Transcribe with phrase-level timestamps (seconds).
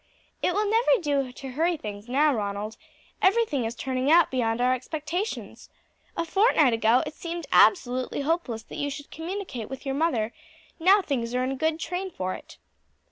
[0.41, 2.75] "It will never do to hurry things now, Ronald;
[3.21, 5.69] everything is turning out beyond our expectations.
[6.17, 10.33] A fortnight ago it seemed absolutely hopeless that you should communicate with your mother;
[10.79, 12.57] now things are in a good train for it."